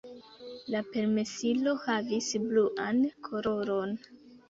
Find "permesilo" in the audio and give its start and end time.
0.95-1.75